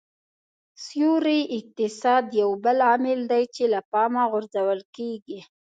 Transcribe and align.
سیوري 0.85 1.39
اقتصاد 1.57 2.23
یو 2.41 2.51
بل 2.63 2.77
عامل 2.87 3.19
دی 3.31 3.43
چې 3.55 3.63
له 3.73 3.79
پامه 3.91 4.23
غورځول 4.31 4.79
کېږي 4.95 5.39